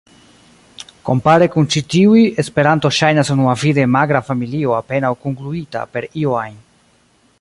[1.09, 6.57] Kompare kun ĉi tiuj, Esperanto ŝajnas unuavide magra familio apenaŭ kungluita per io ajn.